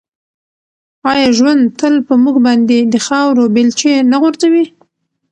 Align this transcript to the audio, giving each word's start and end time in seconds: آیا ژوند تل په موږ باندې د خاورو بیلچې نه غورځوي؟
آیا 1.11 1.27
ژوند 1.37 1.61
تل 1.79 1.95
په 2.07 2.13
موږ 2.23 2.35
باندې 2.47 2.77
د 2.93 2.95
خاورو 3.05 3.43
بیلچې 3.55 3.93
نه 4.11 4.17
غورځوي؟ 4.21 4.65